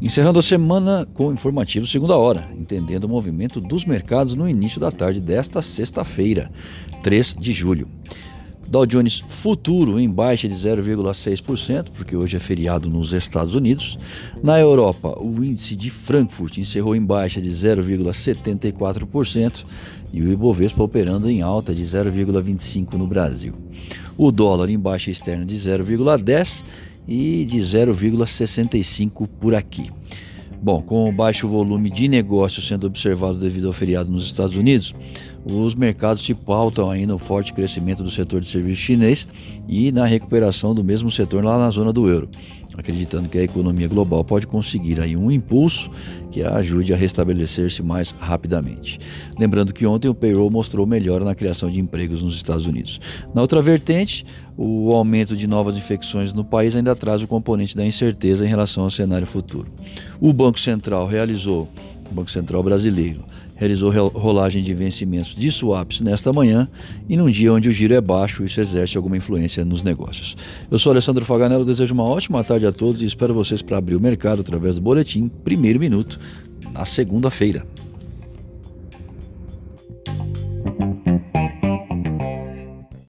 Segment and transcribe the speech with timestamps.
[0.00, 4.80] Encerrando a semana com o informativo segunda hora, entendendo o movimento dos mercados no início
[4.80, 6.48] da tarde desta sexta-feira,
[7.02, 7.88] 3 de julho.
[8.68, 13.98] Dow Jones Futuro em baixa de 0,6%, porque hoje é feriado nos Estados Unidos.
[14.40, 19.64] Na Europa, o índice de Frankfurt encerrou em baixa de 0,74%
[20.12, 23.54] e o Ibovespa operando em alta de 0,25% no Brasil.
[24.16, 26.62] O dólar em baixa externa de 0,10%
[27.08, 29.90] e de 0,65% por aqui.
[30.60, 34.92] Bom, com o baixo volume de negócios sendo observado devido ao feriado nos Estados Unidos,
[35.44, 39.28] os mercados se pautam aí no forte crescimento do setor de serviços chinês
[39.68, 42.28] e na recuperação do mesmo setor lá na zona do euro,
[42.78, 45.90] acreditando que a economia global pode conseguir aí um impulso
[46.30, 49.00] que a ajude a restabelecer-se mais rapidamente.
[49.36, 53.00] Lembrando que ontem o payroll mostrou melhora na criação de empregos nos Estados Unidos.
[53.34, 54.24] Na outra vertente,
[54.56, 58.84] o aumento de novas infecções no país ainda traz o componente da incerteza em relação
[58.84, 59.66] ao cenário futuro.
[60.20, 61.68] O Banco Central realizou,
[62.08, 63.24] o Banco Central brasileiro,
[63.58, 66.68] realizou rolagem de vencimentos de swaps nesta manhã
[67.08, 70.36] e num dia onde o giro é baixo, isso exerce alguma influência nos negócios.
[70.70, 73.96] Eu sou Alessandro Faganello, desejo uma ótima tarde a todos e espero vocês para abrir
[73.96, 76.20] o mercado através do boletim Primeiro Minuto
[76.72, 77.66] na segunda-feira.